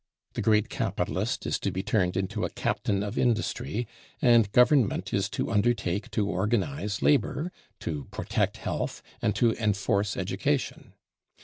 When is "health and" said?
8.57-9.35